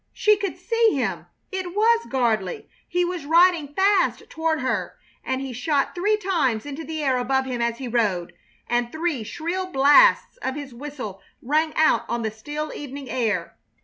She 0.13 0.35
could 0.35 0.57
see 0.57 0.95
him. 0.95 1.27
It 1.51 1.75
was 1.75 2.07
Gardley. 2.07 2.65
He 2.87 3.05
was 3.05 3.23
riding 3.27 3.75
fast 3.75 4.27
toward 4.31 4.59
her, 4.61 4.97
and 5.23 5.41
he 5.41 5.53
shot 5.53 5.93
three 5.93 6.19
shots 6.19 6.65
into 6.65 6.83
the 6.83 7.03
air 7.03 7.19
above 7.19 7.45
him 7.45 7.61
as 7.61 7.77
he 7.77 7.87
rode, 7.87 8.33
and 8.67 8.91
three 8.91 9.21
shrill 9.23 9.67
blasts 9.67 10.37
of 10.37 10.55
his 10.55 10.73
whistle 10.73 11.21
rang 11.39 11.71
out 11.75 12.09
on 12.09 12.23
the 12.23 12.31
still 12.31 12.73
evening 12.73 13.11
air. 13.11 13.55